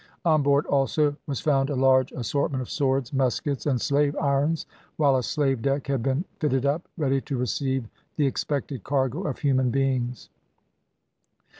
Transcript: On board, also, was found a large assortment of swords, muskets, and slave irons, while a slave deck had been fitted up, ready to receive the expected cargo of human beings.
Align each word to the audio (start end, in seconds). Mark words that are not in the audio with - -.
On 0.25 0.41
board, 0.41 0.65
also, 0.65 1.15
was 1.27 1.41
found 1.41 1.69
a 1.69 1.75
large 1.75 2.11
assortment 2.13 2.63
of 2.63 2.71
swords, 2.71 3.13
muskets, 3.13 3.67
and 3.67 3.79
slave 3.79 4.15
irons, 4.19 4.65
while 4.97 5.15
a 5.15 5.21
slave 5.21 5.61
deck 5.61 5.85
had 5.85 6.01
been 6.01 6.25
fitted 6.39 6.65
up, 6.65 6.87
ready 6.97 7.21
to 7.21 7.37
receive 7.37 7.87
the 8.15 8.25
expected 8.25 8.83
cargo 8.83 9.21
of 9.27 9.37
human 9.37 9.69
beings. 9.69 10.31